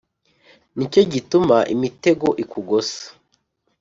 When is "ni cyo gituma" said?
0.75-1.57